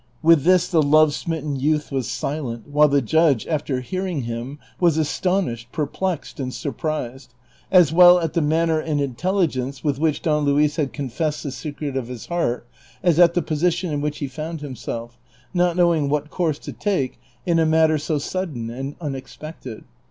With 0.23 0.45
this 0.45 0.67
the 0.67 0.81
love 0.81 1.13
smitten 1.13 1.57
youth 1.57 1.91
was 1.91 2.09
silent, 2.09 2.67
while 2.67 2.87
the 2.87 3.03
judge, 3.03 3.45
after 3.45 3.81
hearing 3.81 4.23
him, 4.23 4.57
was 4.79 4.97
astonished, 4.97 5.71
perplexed, 5.71 6.39
and 6.39 6.51
surprised, 6.51 7.35
as 7.69 7.93
well 7.93 8.17
at 8.17 8.33
the 8.33 8.41
manner 8.41 8.79
and 8.79 8.99
intelligence 8.99 9.83
with 9.83 9.99
which 9.99 10.23
Don 10.23 10.43
Luis 10.43 10.77
had 10.77 10.91
confessed 10.91 11.43
the 11.43 11.51
secret 11.51 11.95
of 11.95 12.07
his 12.07 12.25
heart, 12.25 12.65
as 13.03 13.19
at 13.19 13.35
the 13.35 13.43
position 13.43 13.93
in 13.93 14.01
which 14.01 14.17
he 14.17 14.27
found 14.27 14.61
himself, 14.61 15.19
not 15.53 15.77
knowing 15.77 16.09
what 16.09 16.31
course 16.31 16.57
to 16.57 16.73
take 16.73 17.19
in 17.45 17.59
a 17.59 17.65
matter 17.67 17.99
so 17.99 18.17
sudden 18.17 18.71
and 18.71 18.95
unexpected. 18.99 19.83